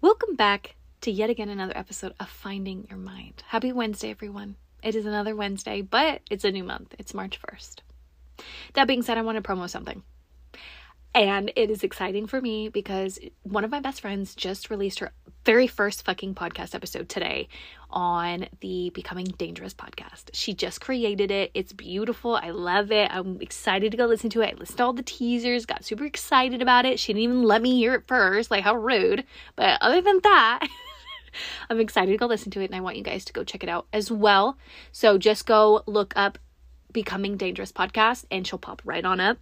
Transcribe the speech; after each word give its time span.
Welcome 0.00 0.36
back 0.36 0.76
to 1.00 1.10
yet 1.10 1.28
again 1.28 1.48
another 1.48 1.76
episode 1.76 2.14
of 2.20 2.28
Finding 2.28 2.86
Your 2.88 3.00
Mind. 3.00 3.42
Happy 3.48 3.72
Wednesday, 3.72 4.10
everyone. 4.10 4.54
It 4.80 4.94
is 4.94 5.04
another 5.04 5.34
Wednesday, 5.34 5.80
but 5.82 6.22
it's 6.30 6.44
a 6.44 6.52
new 6.52 6.62
month. 6.62 6.94
It's 7.00 7.14
March 7.14 7.40
1st. 7.42 7.80
That 8.74 8.86
being 8.86 9.02
said, 9.02 9.18
I 9.18 9.22
want 9.22 9.42
to 9.42 9.42
promo 9.42 9.68
something. 9.68 10.04
And 11.16 11.50
it 11.56 11.68
is 11.68 11.82
exciting 11.82 12.28
for 12.28 12.40
me 12.40 12.68
because 12.68 13.18
one 13.42 13.64
of 13.64 13.72
my 13.72 13.80
best 13.80 14.00
friends 14.00 14.36
just 14.36 14.70
released 14.70 15.00
her 15.00 15.10
very 15.48 15.66
first 15.66 16.04
fucking 16.04 16.34
podcast 16.34 16.74
episode 16.74 17.08
today 17.08 17.48
on 17.88 18.46
the 18.60 18.90
Becoming 18.90 19.24
Dangerous 19.38 19.72
podcast. 19.72 20.24
She 20.34 20.52
just 20.52 20.82
created 20.82 21.30
it. 21.30 21.50
It's 21.54 21.72
beautiful. 21.72 22.36
I 22.36 22.50
love 22.50 22.92
it. 22.92 23.10
I'm 23.10 23.40
excited 23.40 23.90
to 23.92 23.96
go 23.96 24.04
listen 24.04 24.28
to 24.28 24.42
it. 24.42 24.50
I 24.50 24.58
listened 24.58 24.76
to 24.76 24.84
all 24.84 24.92
the 24.92 25.02
teasers, 25.02 25.64
got 25.64 25.86
super 25.86 26.04
excited 26.04 26.60
about 26.60 26.84
it. 26.84 27.00
She 27.00 27.14
didn't 27.14 27.22
even 27.22 27.42
let 27.44 27.62
me 27.62 27.74
hear 27.76 27.94
it 27.94 28.06
first. 28.06 28.50
Like, 28.50 28.62
how 28.62 28.76
rude. 28.76 29.24
But 29.56 29.78
other 29.80 30.02
than 30.02 30.20
that, 30.22 30.68
I'm 31.70 31.80
excited 31.80 32.12
to 32.12 32.18
go 32.18 32.26
listen 32.26 32.50
to 32.50 32.60
it 32.60 32.66
and 32.66 32.74
I 32.74 32.80
want 32.80 32.98
you 32.98 33.02
guys 33.02 33.24
to 33.24 33.32
go 33.32 33.42
check 33.42 33.62
it 33.62 33.70
out 33.70 33.86
as 33.90 34.10
well. 34.10 34.58
So 34.92 35.16
just 35.16 35.46
go 35.46 35.82
look 35.86 36.12
up 36.14 36.36
Becoming 36.92 37.38
Dangerous 37.38 37.72
podcast 37.72 38.26
and 38.30 38.46
she'll 38.46 38.58
pop 38.58 38.82
right 38.84 39.02
on 39.02 39.18
up. 39.18 39.38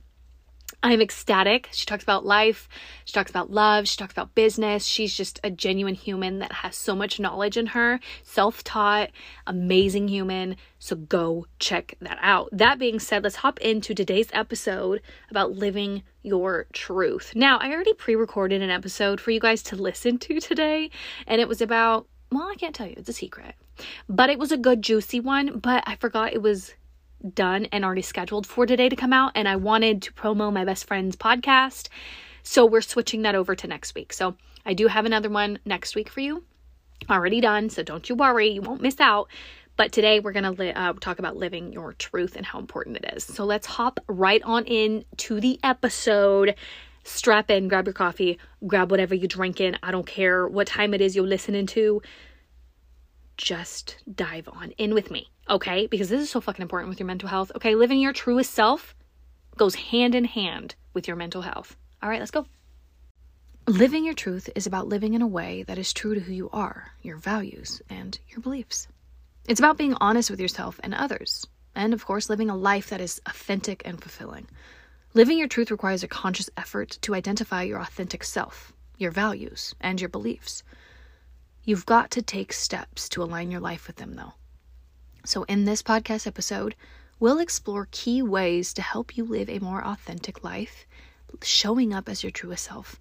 I'm 0.83 1.01
ecstatic. 1.01 1.69
She 1.73 1.87
talks 1.87 2.03
about 2.03 2.25
life, 2.25 2.69
she 3.05 3.13
talks 3.13 3.31
about 3.31 3.51
love, 3.51 3.89
she 3.89 3.97
talks 3.97 4.13
about 4.13 4.35
business. 4.35 4.85
She's 4.85 5.17
just 5.17 5.41
a 5.43 5.51
genuine 5.51 5.95
human 5.95 6.39
that 6.39 6.53
has 6.53 6.77
so 6.77 6.95
much 6.95 7.19
knowledge 7.19 7.57
in 7.57 7.67
her, 7.67 7.99
self 8.23 8.63
taught, 8.63 9.11
amazing 9.47 10.09
human. 10.09 10.57
So 10.79 10.95
go 10.95 11.47
check 11.59 11.95
that 12.01 12.19
out. 12.21 12.51
That 12.53 12.79
being 12.79 13.01
said, 13.01 13.25
let's 13.25 13.37
hop 13.37 13.59
into 13.61 13.95
today's 13.95 14.29
episode 14.33 15.03
about 15.31 15.53
living 15.53 16.03
your 16.23 16.67
truth. 16.73 17.33
Now, 17.35 17.59
I 17.59 17.73
already 17.73 17.95
pre 17.95 18.15
recorded 18.15 18.63
an 18.63 18.71
episode 18.71 19.21
for 19.21 19.31
you 19.31 19.41
guys 19.41 19.63
to 19.65 19.77
listen 19.77 20.19
to 20.19 20.41
today, 20.41 20.91
and 21.27 21.41
it 21.41 21.49
was 21.49 21.61
about, 21.61 22.07
well, 22.31 22.49
I 22.49 22.55
can't 22.55 22.75
tell 22.75 22.87
you, 22.87 22.95
it's 22.97 23.09
a 23.09 23.15
secret, 23.15 23.55
but 24.09 24.31
it 24.31 24.39
was 24.39 24.53
a 24.53 24.57
good, 24.57 24.83
juicy 24.83 25.21
one. 25.21 25.59
But 25.59 25.85
I 25.87 25.97
forgot 25.97 26.33
it 26.33 26.43
was 26.43 26.75
done 27.35 27.67
and 27.67 27.85
already 27.85 28.03
scheduled 28.03 28.47
for 28.47 28.67
today 28.67 28.89
to 28.89 28.97
come 28.97 29.13
out, 29.13 29.33
and 29.35 29.49
I 29.49 29.57
wanted 29.57 30.03
to 30.03 30.13
promo 30.13 30.53
my 30.53 30.65
best 30.65 30.87
friend's 30.87 31.17
podcast. 31.17 31.89
So 32.43 32.65
we're 32.65 32.81
switching 32.81 33.23
that 33.23 33.35
over 33.35 33.55
to 33.57 33.67
next 33.67 33.95
week. 33.95 34.13
So 34.13 34.37
I 34.65 34.75
do 34.75 34.87
have 34.87 35.05
another 35.05 35.29
one 35.29 35.59
next 35.65 35.95
week 35.97 36.09
for 36.09 36.21
you, 36.21 36.45
already 37.11 37.41
done. 37.41 37.71
So 37.71 37.83
don't 37.83 38.09
you 38.09 38.15
worry, 38.15 38.49
you 38.51 38.63
won't 38.63 38.83
miss 38.83 39.01
out. 39.01 39.29
But 39.77 39.93
today 39.93 40.21
we're 40.21 40.33
going 40.33 40.45
to 40.45 40.53
li- 40.53 40.73
uh, 40.73 40.95
talk 40.95 41.19
about 41.19 41.37
living 41.37 41.73
your 41.73 41.93
truth 41.93 42.35
and 42.37 42.47
how 42.47 42.59
important 42.59 42.97
it 42.97 43.13
is. 43.15 43.25
So 43.25 43.45
let's 43.45 43.67
hop 43.67 44.01
right 44.07 44.43
on 44.43 44.65
in 44.65 45.05
to 45.19 45.39
the 45.39 45.61
episode. 45.63 46.55
Strap 47.05 47.51
in, 47.51 47.69
grab 47.69 47.87
your 47.87 47.93
coffee, 47.93 48.39
grab 48.67 48.91
whatever 48.91 49.15
you're 49.15 49.29
drinking. 49.29 49.77
I 49.83 49.91
don't 49.91 50.07
care 50.07 50.49
what 50.49 50.67
time 50.67 50.95
it 50.95 51.01
is 51.01 51.15
you're 51.15 51.27
listening 51.27 51.67
to. 51.67 52.01
Just 53.37 53.99
dive 54.15 54.49
on 54.51 54.71
in 54.73 54.95
with 54.95 55.11
me 55.11 55.29
okay? 55.49 55.87
Because 55.87 56.09
this 56.09 56.23
is 56.23 56.31
so 56.31 56.41
fucking 56.41 56.63
important 56.63 56.89
with 56.89 57.01
your 57.01 57.07
mental 57.07 57.29
health. 57.29 57.53
Okay, 57.57 57.75
living 57.75 58.01
your 58.01 58.13
truest 58.13 58.53
self 58.53 58.95
goes 59.57 59.75
hand 59.75 60.15
in 60.15 60.25
hand 60.25 60.75
with 60.95 61.09
your 61.09 61.17
mental 61.17 61.43
health. 61.43 61.77
All 62.03 62.09
right, 62.09 62.21
let's 62.21 62.31
go. 62.31 62.47
Living 63.67 64.05
your 64.05 64.15
truth 64.15 64.49
is 64.55 64.67
about 64.67 64.87
living 64.87 65.15
in 65.15 65.23
a 65.23 65.27
way 65.27 65.65
that 65.65 65.79
is 65.79 65.93
true 65.93 66.15
to 66.15 66.21
who 66.21 66.33
you 66.33 66.49
are, 66.51 66.93
your 67.03 67.17
values, 67.17 67.83
and 67.91 68.19
your 68.29 68.41
beliefs. 68.41 68.87
It's 69.49 69.59
about 69.59 69.77
being 69.77 69.97
honest 70.01 70.31
with 70.31 70.41
yourself 70.41 70.79
and 70.85 70.95
others, 70.95 71.47
and 71.75 71.93
of 71.93 72.07
course, 72.07 72.31
living 72.31 72.49
a 72.49 72.57
life 72.57 72.91
that 72.91 73.01
is 73.01 73.21
authentic 73.27 73.83
and 73.85 74.01
fulfilling. 74.01 74.47
Living 75.15 75.39
your 75.39 75.49
truth 75.49 75.71
requires 75.71 76.05
a 76.05 76.09
conscious 76.09 76.49
effort 76.57 76.99
to 77.03 77.15
identify 77.15 77.63
your 77.63 77.81
authentic 77.81 78.23
self, 78.23 78.73
your 78.99 79.11
values, 79.11 79.75
and 79.81 80.01
your 80.01 80.11
beliefs. 80.11 80.63
You've 81.65 81.87
got 81.87 82.13
to 82.13 82.23
take 82.23 82.53
steps 82.53 83.09
to 83.09 83.23
align 83.23 83.51
your 83.51 83.61
life 83.61 83.89
with 83.89 83.97
them, 83.97 84.15
though. 84.15 84.35
So, 85.27 85.43
in 85.49 85.65
this 85.65 85.83
podcast 85.83 86.29
episode, 86.29 86.77
we'll 87.19 87.41
explore 87.41 87.89
key 87.91 88.23
ways 88.23 88.73
to 88.75 88.81
help 88.81 89.17
you 89.17 89.25
live 89.25 89.51
a 89.51 89.59
more 89.59 89.85
authentic 89.85 90.45
life, 90.45 90.87
showing 91.43 91.93
up 91.93 92.09
as 92.09 92.23
your 92.23 92.31
truest 92.31 92.63
self, 92.63 93.01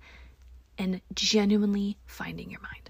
and 0.75 1.01
genuinely 1.13 1.99
finding 2.07 2.49
your 2.49 2.61
mind. 2.61 2.89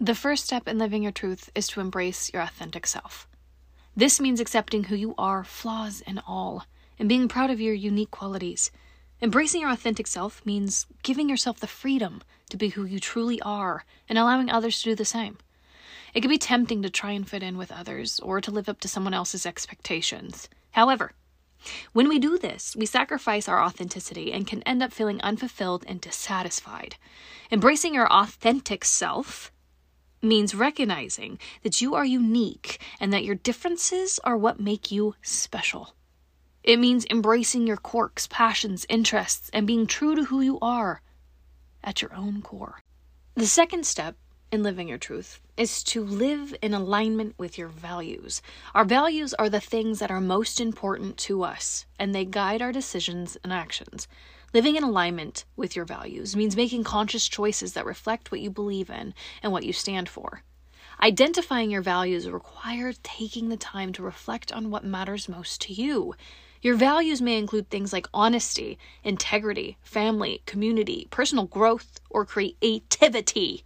The 0.00 0.14
first 0.14 0.46
step 0.46 0.66
in 0.66 0.78
living 0.78 1.02
your 1.02 1.12
truth 1.12 1.50
is 1.54 1.68
to 1.68 1.80
embrace 1.80 2.32
your 2.32 2.40
authentic 2.40 2.86
self. 2.86 3.28
This 3.94 4.18
means 4.18 4.40
accepting 4.40 4.84
who 4.84 4.96
you 4.96 5.14
are, 5.18 5.44
flaws 5.44 6.02
and 6.06 6.22
all, 6.26 6.64
and 6.98 7.06
being 7.06 7.28
proud 7.28 7.50
of 7.50 7.60
your 7.60 7.74
unique 7.74 8.10
qualities. 8.10 8.70
Embracing 9.20 9.60
your 9.60 9.70
authentic 9.70 10.06
self 10.06 10.44
means 10.46 10.86
giving 11.02 11.28
yourself 11.28 11.60
the 11.60 11.66
freedom 11.66 12.22
to 12.48 12.56
be 12.56 12.70
who 12.70 12.86
you 12.86 12.98
truly 12.98 13.42
are 13.42 13.84
and 14.08 14.16
allowing 14.18 14.48
others 14.48 14.78
to 14.78 14.90
do 14.90 14.94
the 14.94 15.04
same. 15.04 15.36
It 16.16 16.22
can 16.22 16.30
be 16.30 16.38
tempting 16.38 16.80
to 16.80 16.88
try 16.88 17.10
and 17.10 17.28
fit 17.28 17.42
in 17.42 17.58
with 17.58 17.70
others 17.70 18.20
or 18.20 18.40
to 18.40 18.50
live 18.50 18.70
up 18.70 18.80
to 18.80 18.88
someone 18.88 19.12
else's 19.12 19.44
expectations. 19.44 20.48
However, 20.70 21.12
when 21.92 22.08
we 22.08 22.18
do 22.18 22.38
this, 22.38 22.74
we 22.74 22.86
sacrifice 22.86 23.50
our 23.50 23.62
authenticity 23.62 24.32
and 24.32 24.46
can 24.46 24.62
end 24.62 24.82
up 24.82 24.94
feeling 24.94 25.20
unfulfilled 25.20 25.84
and 25.86 26.00
dissatisfied. 26.00 26.96
Embracing 27.52 27.92
your 27.92 28.10
authentic 28.10 28.82
self 28.86 29.52
means 30.22 30.54
recognizing 30.54 31.38
that 31.62 31.82
you 31.82 31.94
are 31.94 32.06
unique 32.06 32.80
and 32.98 33.12
that 33.12 33.24
your 33.24 33.34
differences 33.34 34.18
are 34.24 34.38
what 34.38 34.58
make 34.58 34.90
you 34.90 35.16
special. 35.20 35.96
It 36.64 36.78
means 36.78 37.04
embracing 37.10 37.66
your 37.66 37.76
quirks, 37.76 38.26
passions, 38.26 38.86
interests, 38.88 39.50
and 39.52 39.66
being 39.66 39.86
true 39.86 40.14
to 40.14 40.24
who 40.24 40.40
you 40.40 40.58
are 40.62 41.02
at 41.84 42.00
your 42.00 42.14
own 42.14 42.40
core. 42.40 42.80
The 43.34 43.46
second 43.46 43.84
step 43.84 44.16
in 44.52 44.62
living 44.62 44.88
your 44.88 44.98
truth 44.98 45.40
is 45.56 45.82
to 45.82 46.04
live 46.04 46.54
in 46.62 46.72
alignment 46.72 47.34
with 47.38 47.58
your 47.58 47.68
values. 47.68 48.42
Our 48.74 48.84
values 48.84 49.34
are 49.34 49.48
the 49.48 49.60
things 49.60 49.98
that 49.98 50.10
are 50.10 50.20
most 50.20 50.60
important 50.60 51.16
to 51.18 51.42
us, 51.42 51.86
and 51.98 52.14
they 52.14 52.24
guide 52.24 52.62
our 52.62 52.72
decisions 52.72 53.36
and 53.42 53.52
actions. 53.52 54.06
Living 54.54 54.76
in 54.76 54.84
alignment 54.84 55.44
with 55.56 55.74
your 55.74 55.84
values 55.84 56.36
means 56.36 56.56
making 56.56 56.84
conscious 56.84 57.28
choices 57.28 57.72
that 57.72 57.84
reflect 57.84 58.30
what 58.30 58.40
you 58.40 58.50
believe 58.50 58.88
in 58.88 59.14
and 59.42 59.52
what 59.52 59.64
you 59.64 59.72
stand 59.72 60.08
for. 60.08 60.42
Identifying 61.02 61.70
your 61.70 61.82
values 61.82 62.28
requires 62.28 62.98
taking 63.02 63.48
the 63.48 63.56
time 63.56 63.92
to 63.92 64.02
reflect 64.02 64.52
on 64.52 64.70
what 64.70 64.84
matters 64.84 65.28
most 65.28 65.60
to 65.62 65.72
you. 65.72 66.14
Your 66.62 66.74
values 66.74 67.20
may 67.20 67.36
include 67.36 67.68
things 67.68 67.92
like 67.92 68.08
honesty, 68.14 68.78
integrity, 69.04 69.76
family, 69.82 70.42
community, 70.46 71.06
personal 71.10 71.44
growth, 71.44 72.00
or 72.08 72.24
creativity. 72.24 73.64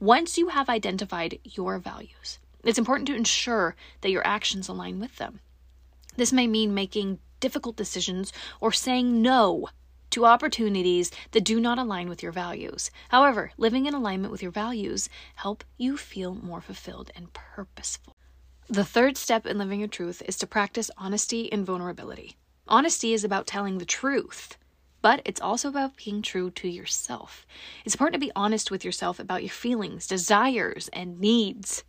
Once 0.00 0.38
you 0.38 0.48
have 0.48 0.70
identified 0.70 1.38
your 1.44 1.78
values, 1.78 2.38
it's 2.64 2.78
important 2.78 3.06
to 3.06 3.14
ensure 3.14 3.76
that 4.00 4.10
your 4.10 4.26
actions 4.26 4.66
align 4.66 4.98
with 4.98 5.14
them. 5.16 5.40
This 6.16 6.32
may 6.32 6.46
mean 6.46 6.72
making 6.72 7.18
difficult 7.38 7.76
decisions 7.76 8.32
or 8.62 8.72
saying 8.72 9.20
no 9.20 9.68
to 10.08 10.24
opportunities 10.24 11.10
that 11.32 11.44
do 11.44 11.60
not 11.60 11.78
align 11.78 12.08
with 12.08 12.22
your 12.22 12.32
values. 12.32 12.90
However, 13.10 13.52
living 13.58 13.84
in 13.84 13.92
alignment 13.92 14.32
with 14.32 14.40
your 14.40 14.50
values 14.50 15.10
help 15.34 15.64
you 15.76 15.98
feel 15.98 16.34
more 16.34 16.62
fulfilled 16.62 17.10
and 17.14 17.34
purposeful. 17.34 18.16
The 18.70 18.86
third 18.86 19.18
step 19.18 19.46
in 19.46 19.58
living 19.58 19.80
your 19.80 19.88
truth 19.88 20.22
is 20.26 20.36
to 20.36 20.46
practice 20.46 20.90
honesty 20.96 21.52
and 21.52 21.66
vulnerability. 21.66 22.38
Honesty 22.66 23.12
is 23.12 23.22
about 23.22 23.46
telling 23.46 23.76
the 23.76 23.84
truth 23.84 24.56
but 25.02 25.22
it's 25.24 25.40
also 25.40 25.68
about 25.68 25.96
being 25.96 26.22
true 26.22 26.50
to 26.50 26.68
yourself. 26.68 27.46
It's 27.84 27.94
important 27.94 28.20
to 28.20 28.26
be 28.26 28.32
honest 28.36 28.70
with 28.70 28.84
yourself 28.84 29.18
about 29.18 29.42
your 29.42 29.50
feelings, 29.50 30.06
desires, 30.06 30.88
and 30.92 31.20
needs. 31.20 31.84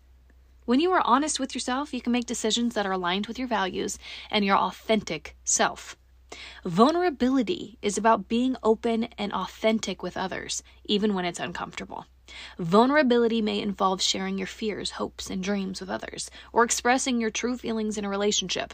When 0.66 0.80
you 0.80 0.92
are 0.92 1.02
honest 1.04 1.40
with 1.40 1.54
yourself, 1.54 1.94
you 1.94 2.02
can 2.02 2.14
make 2.14 2.26
decisions 2.26 2.76
that 2.76 2.86
are 2.86 2.92
aligned 2.92 3.28
with 3.28 3.40
your 3.40 3.48
values 3.48 3.98
and 4.30 4.46
your 4.46 4.58
authentic 4.58 5.36
self. 5.44 5.98
Vulnerability 6.64 7.78
is 7.82 7.98
about 7.98 8.30
being 8.30 8.56
open 8.64 9.06
and 9.18 9.34
authentic 9.34 10.02
with 10.02 10.16
others, 10.16 10.64
even 10.86 11.14
when 11.14 11.26
it's 11.26 11.40
uncomfortable. 11.40 12.06
Vulnerability 12.58 13.42
may 13.42 13.60
involve 13.60 14.02
sharing 14.02 14.38
your 14.38 14.48
fears, 14.48 14.92
hopes, 14.92 15.30
and 15.30 15.44
dreams 15.44 15.82
with 15.82 15.90
others, 15.90 16.32
or 16.54 16.64
expressing 16.64 17.20
your 17.20 17.32
true 17.32 17.58
feelings 17.58 17.98
in 17.98 18.06
a 18.06 18.10
relationship. 18.10 18.74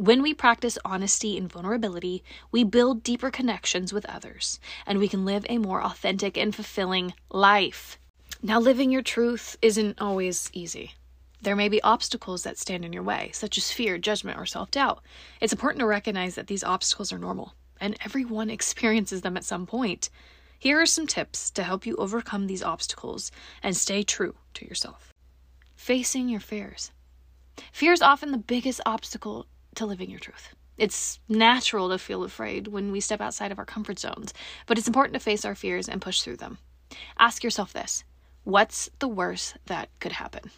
When 0.00 0.22
we 0.22 0.32
practice 0.32 0.78
honesty 0.82 1.36
and 1.36 1.52
vulnerability, 1.52 2.24
we 2.50 2.64
build 2.64 3.02
deeper 3.02 3.30
connections 3.30 3.92
with 3.92 4.06
others, 4.06 4.58
and 4.86 4.98
we 4.98 5.08
can 5.08 5.26
live 5.26 5.44
a 5.46 5.58
more 5.58 5.82
authentic 5.82 6.38
and 6.38 6.54
fulfilling 6.54 7.12
life. 7.30 7.98
Now, 8.42 8.58
living 8.58 8.90
your 8.90 9.02
truth 9.02 9.58
isn't 9.60 10.00
always 10.00 10.48
easy. 10.54 10.94
There 11.42 11.54
may 11.54 11.68
be 11.68 11.82
obstacles 11.82 12.44
that 12.44 12.56
stand 12.56 12.82
in 12.86 12.94
your 12.94 13.02
way, 13.02 13.28
such 13.34 13.58
as 13.58 13.72
fear, 13.72 13.98
judgment, 13.98 14.38
or 14.38 14.46
self 14.46 14.70
doubt. 14.70 15.02
It's 15.38 15.52
important 15.52 15.80
to 15.80 15.86
recognize 15.86 16.34
that 16.34 16.46
these 16.46 16.64
obstacles 16.64 17.12
are 17.12 17.18
normal, 17.18 17.52
and 17.78 17.94
everyone 18.02 18.48
experiences 18.58 19.20
them 19.20 19.36
at 19.36 19.44
some 19.44 19.66
point. 19.66 20.08
Here 20.58 20.80
are 20.80 20.86
some 20.86 21.06
tips 21.06 21.50
to 21.50 21.62
help 21.62 21.84
you 21.84 21.94
overcome 21.96 22.46
these 22.46 22.62
obstacles 22.62 23.30
and 23.62 23.76
stay 23.76 24.02
true 24.02 24.36
to 24.54 24.64
yourself. 24.64 25.12
Facing 25.76 26.30
your 26.30 26.40
fears. 26.40 26.90
Fear 27.70 27.92
is 27.92 28.00
often 28.00 28.32
the 28.32 28.38
biggest 28.38 28.80
obstacle 28.86 29.44
to 29.76 29.86
living 29.86 30.10
your 30.10 30.18
truth. 30.18 30.54
It's 30.76 31.18
natural 31.28 31.90
to 31.90 31.98
feel 31.98 32.24
afraid 32.24 32.68
when 32.68 32.90
we 32.90 33.00
step 33.00 33.20
outside 33.20 33.52
of 33.52 33.58
our 33.58 33.66
comfort 33.66 33.98
zones, 33.98 34.32
but 34.66 34.78
it's 34.78 34.88
important 34.88 35.14
to 35.14 35.20
face 35.20 35.44
our 35.44 35.54
fears 35.54 35.88
and 35.88 36.00
push 36.00 36.22
through 36.22 36.38
them. 36.38 36.58
Ask 37.18 37.44
yourself 37.44 37.72
this 37.72 38.04
what's 38.44 38.88
the 38.98 39.08
worst 39.08 39.56
that 39.66 39.90
could 40.00 40.12
happen? 40.12 40.50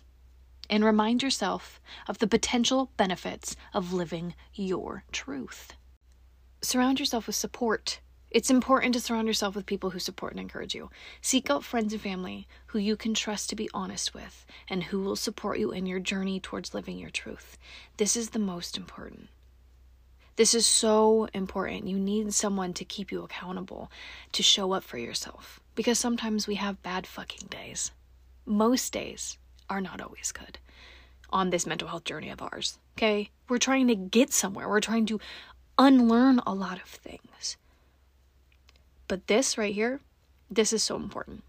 And 0.71 0.85
remind 0.85 1.23
yourself 1.23 1.81
of 2.07 2.19
the 2.19 2.27
potential 2.27 2.93
benefits 2.97 3.57
of 3.75 3.93
living 3.93 4.35
your 4.55 5.05
truth. 5.13 5.75
Surround 6.63 7.01
yourself 7.01 7.27
with 7.27 7.37
support 7.37 8.01
it's 8.33 8.51
important 8.51 8.95
to 8.95 9.01
surround 9.01 9.27
yourself 9.27 9.55
with 9.55 9.67
people 9.67 9.91
who 9.91 9.99
support 9.99 10.33
and 10.33 10.41
encourage 10.41 10.75
you. 10.75 10.91
Seek 11.21 11.51
out 11.51 11.65
friends 11.65 11.93
and 11.93 12.01
family 12.01 12.49
who 12.67 12.79
you 12.79 12.97
can 12.97 13.13
trust 13.13 13.51
to 13.51 13.57
be 13.57 13.69
honest 13.75 14.15
with 14.15 14.47
and 14.69 14.85
who 14.85 15.01
will 15.01 15.17
support 15.17 15.59
you 15.59 15.71
in 15.71 15.85
your 15.85 16.01
journey 16.01 16.41
towards 16.41 16.73
living 16.73 16.99
your 16.99 17.11
truth. 17.11 17.59
This 17.99 18.17
is 18.17 18.31
the 18.31 18.39
most 18.39 18.79
important. 18.79 19.29
This 20.37 20.55
is 20.55 20.67
so 20.67 21.29
important. 21.35 21.87
You 21.87 21.99
need 21.99 22.33
someone 22.33 22.73
to 22.75 22.87
keep 22.87 23.13
you 23.13 23.23
accountable, 23.23 23.91
to 24.33 24.43
show 24.43 24.73
up 24.73 24.83
for 24.83 24.97
yourself. 24.97 25.61
Because 25.75 25.99
sometimes 25.99 26.47
we 26.47 26.55
have 26.55 26.83
bad 26.83 27.07
fucking 27.07 27.49
days. 27.49 27.91
Most 28.47 28.95
days 28.95 29.37
are 29.69 29.83
not 29.83 30.01
always 30.01 30.33
good 30.33 30.59
on 31.31 31.51
this 31.51 31.67
mental 31.67 31.89
health 31.89 32.05
journey 32.05 32.31
of 32.31 32.41
ours. 32.41 32.79
Okay? 32.97 33.31
We're 33.49 33.59
trying 33.59 33.89
to 33.89 33.95
get 33.95 34.33
somewhere, 34.33 34.69
we're 34.69 34.81
trying 34.81 35.07
to 35.07 35.21
unlearn 35.79 36.41
a 36.47 36.55
lot 36.55 36.79
of 36.79 36.89
things. 36.89 37.57
But 39.13 39.27
this 39.27 39.59
right 39.59 39.75
here, 39.75 40.01
this 40.51 40.73
is 40.73 40.83
so 40.83 40.97
important. 40.97 41.45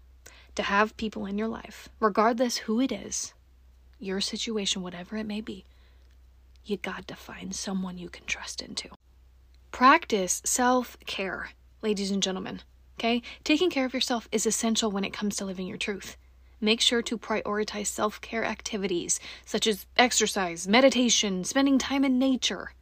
To 0.56 0.62
have 0.62 0.98
people 0.98 1.24
in 1.24 1.38
your 1.38 1.48
life, 1.48 1.88
regardless 1.98 2.58
who 2.58 2.78
it 2.78 2.92
is, 2.92 3.32
your 3.98 4.20
situation, 4.20 4.82
whatever 4.82 5.16
it 5.16 5.24
may 5.24 5.40
be, 5.40 5.64
you 6.66 6.76
got 6.76 7.08
to 7.08 7.16
find 7.16 7.54
someone 7.54 7.96
you 7.96 8.10
can 8.10 8.26
trust 8.26 8.60
into. 8.60 8.90
Practice 9.72 10.42
self 10.44 10.98
care, 11.06 11.52
ladies 11.80 12.10
and 12.10 12.22
gentlemen. 12.22 12.60
Okay? 13.00 13.22
Taking 13.44 13.70
care 13.70 13.86
of 13.86 13.94
yourself 13.94 14.28
is 14.30 14.44
essential 14.44 14.90
when 14.90 15.02
it 15.04 15.14
comes 15.14 15.34
to 15.36 15.46
living 15.46 15.66
your 15.66 15.78
truth. 15.78 16.18
Make 16.60 16.82
sure 16.82 17.00
to 17.00 17.16
prioritize 17.16 17.86
self 17.86 18.20
care 18.20 18.44
activities 18.44 19.20
such 19.46 19.66
as 19.66 19.86
exercise, 19.96 20.68
meditation, 20.68 21.44
spending 21.44 21.78
time 21.78 22.04
in 22.04 22.18
nature. 22.18 22.72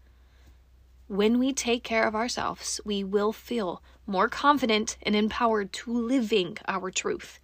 When 1.06 1.38
we 1.38 1.52
take 1.52 1.84
care 1.84 2.08
of 2.08 2.16
ourselves, 2.16 2.80
we 2.84 3.04
will 3.04 3.32
feel 3.32 3.80
more 4.06 4.28
confident 4.28 4.96
and 5.02 5.14
empowered 5.14 5.72
to 5.72 5.92
living 5.92 6.56
our 6.68 6.90
truth, 6.90 7.38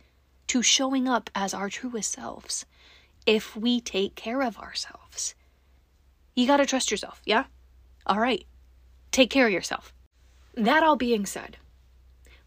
to 0.49 0.62
showing 0.62 1.08
up 1.08 1.31
as 1.34 1.55
our 1.55 1.69
truest 1.69 2.12
selves, 2.12 2.66
if 3.26 3.56
we 3.56 3.81
take 3.81 4.14
care 4.14 4.43
of 4.43 4.58
ourselves. 4.58 5.34
You 6.34 6.46
gotta 6.46 6.66
trust 6.66 6.90
yourself, 6.90 7.20
yeah? 7.25 7.44
All 8.06 8.20
right, 8.20 8.44
take 9.10 9.31
care 9.31 9.46
of 9.46 9.52
yourself. 9.52 9.93
That 10.55 10.82
all 10.82 10.96
being 10.96 11.26
said, 11.26 11.56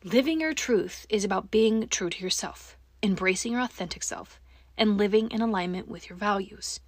living 0.04 0.42
your 0.42 0.54
truth 0.54 1.06
is 1.10 1.24
about 1.24 1.52
being 1.52 1.88
true 1.88 2.10
to 2.10 2.24
yourself, 2.24 2.78
embracing 3.04 3.54
your 3.54 3.62
authentic 3.62 4.04
self, 4.04 4.40
and 4.78 4.98
living 4.98 5.30
in 5.32 5.42
alignment 5.42 5.88
with 5.88 6.10
your 6.10 6.18
values. 6.18 6.80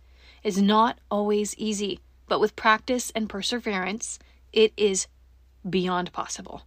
It's 0.43 0.57
not 0.57 0.99
always 1.09 1.55
easy 1.57 1.99
but 2.27 2.39
with 2.39 2.55
practice 2.55 3.11
and 3.15 3.29
perseverance, 3.29 4.19
it 4.51 4.73
is 4.77 5.07
beyond 5.69 6.11
possible. 6.13 6.63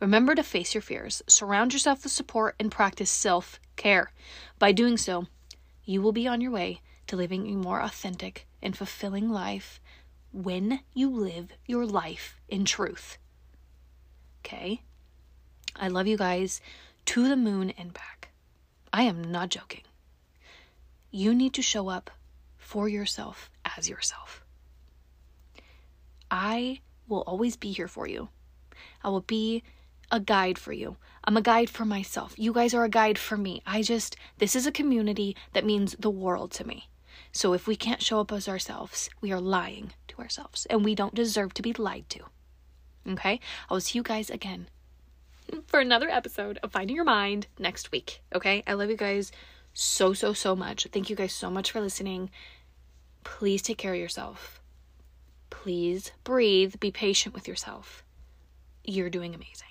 Remember 0.00 0.34
to 0.34 0.42
face 0.42 0.74
your 0.74 0.82
fears, 0.82 1.22
surround 1.26 1.72
yourself 1.72 2.04
with 2.04 2.12
support, 2.12 2.56
and 2.58 2.70
practice 2.70 3.10
self 3.10 3.60
care. 3.76 4.10
By 4.58 4.72
doing 4.72 4.96
so, 4.96 5.26
you 5.84 6.02
will 6.02 6.12
be 6.12 6.26
on 6.26 6.40
your 6.40 6.50
way 6.50 6.80
to 7.06 7.16
living 7.16 7.46
a 7.48 7.56
more 7.56 7.80
authentic 7.80 8.46
and 8.62 8.76
fulfilling 8.76 9.28
life 9.28 9.80
when 10.32 10.80
you 10.94 11.10
live 11.10 11.52
your 11.66 11.86
life 11.86 12.40
in 12.48 12.64
truth. 12.64 13.18
Okay? 14.40 14.82
I 15.76 15.88
love 15.88 16.06
you 16.06 16.16
guys 16.16 16.60
to 17.06 17.28
the 17.28 17.36
moon 17.36 17.70
and 17.70 17.92
back. 17.92 18.28
I 18.92 19.02
am 19.02 19.30
not 19.30 19.50
joking. 19.50 19.82
You 21.10 21.34
need 21.34 21.54
to 21.54 21.62
show 21.62 21.88
up 21.88 22.10
for 22.56 22.88
yourself 22.88 23.50
as 23.76 23.88
yourself. 23.88 24.44
I 26.30 26.80
will 27.08 27.22
always 27.22 27.56
be 27.56 27.72
here 27.72 27.88
for 27.88 28.06
you. 28.06 28.28
I 29.02 29.08
will 29.08 29.20
be 29.20 29.62
a 30.10 30.20
guide 30.20 30.58
for 30.58 30.72
you. 30.72 30.96
I'm 31.24 31.36
a 31.36 31.42
guide 31.42 31.70
for 31.70 31.84
myself. 31.84 32.34
You 32.36 32.52
guys 32.52 32.74
are 32.74 32.84
a 32.84 32.88
guide 32.88 33.18
for 33.18 33.36
me. 33.36 33.62
I 33.66 33.82
just, 33.82 34.16
this 34.38 34.56
is 34.56 34.66
a 34.66 34.72
community 34.72 35.36
that 35.52 35.64
means 35.64 35.94
the 35.98 36.10
world 36.10 36.50
to 36.52 36.66
me. 36.66 36.88
So 37.32 37.52
if 37.52 37.66
we 37.66 37.76
can't 37.76 38.02
show 38.02 38.20
up 38.20 38.32
as 38.32 38.48
ourselves, 38.48 39.10
we 39.20 39.30
are 39.30 39.40
lying 39.40 39.92
to 40.08 40.18
ourselves 40.18 40.66
and 40.66 40.84
we 40.84 40.94
don't 40.94 41.14
deserve 41.14 41.54
to 41.54 41.62
be 41.62 41.72
lied 41.72 42.08
to. 42.10 42.20
Okay? 43.08 43.40
I 43.68 43.74
will 43.74 43.80
see 43.80 43.98
you 43.98 44.02
guys 44.02 44.30
again 44.30 44.68
for 45.66 45.80
another 45.80 46.08
episode 46.08 46.58
of 46.62 46.72
Finding 46.72 46.96
Your 46.96 47.04
Mind 47.04 47.46
next 47.58 47.92
week. 47.92 48.22
Okay? 48.34 48.62
I 48.66 48.72
love 48.72 48.90
you 48.90 48.96
guys 48.96 49.30
so, 49.72 50.12
so, 50.12 50.32
so 50.32 50.56
much. 50.56 50.88
Thank 50.92 51.10
you 51.10 51.16
guys 51.16 51.32
so 51.32 51.50
much 51.50 51.70
for 51.70 51.80
listening. 51.80 52.30
Please 53.22 53.62
take 53.62 53.78
care 53.78 53.94
of 53.94 54.00
yourself. 54.00 54.60
Please 55.50 56.12
breathe, 56.24 56.76
be 56.80 56.90
patient 56.90 57.34
with 57.34 57.46
yourself. 57.46 58.02
You're 58.84 59.10
doing 59.10 59.34
amazing. 59.34 59.69